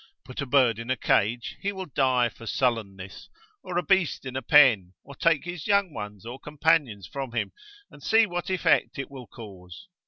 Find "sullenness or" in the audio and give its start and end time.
2.47-3.77